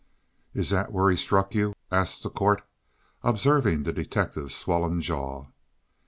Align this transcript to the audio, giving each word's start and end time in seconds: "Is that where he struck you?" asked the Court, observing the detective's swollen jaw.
"Is 0.55 0.71
that 0.71 0.91
where 0.91 1.11
he 1.11 1.15
struck 1.15 1.53
you?" 1.53 1.75
asked 1.91 2.23
the 2.23 2.31
Court, 2.31 2.63
observing 3.21 3.83
the 3.83 3.93
detective's 3.93 4.55
swollen 4.55 4.99
jaw. 4.99 5.51